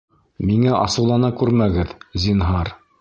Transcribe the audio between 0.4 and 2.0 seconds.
—Миңә асыулана күрмәгеҙ,